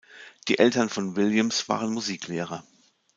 Die 0.47 0.57
Eltern 0.57 0.89
von 0.89 1.15
Williams 1.15 1.69
waren 1.69 1.93
Musiklehrer. 1.93 2.63